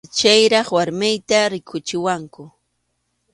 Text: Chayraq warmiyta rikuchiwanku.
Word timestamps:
Chayraq 0.17 0.67
warmiyta 0.77 1.39
rikuchiwanku. 1.51 2.43